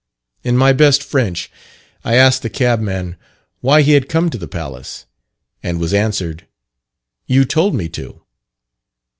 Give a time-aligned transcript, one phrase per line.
[0.43, 1.51] In my best French,
[2.03, 3.17] I asked the cabman
[3.59, 5.05] why he had come to the palace,
[5.61, 6.47] and was answered,
[7.27, 8.19] "You told me to."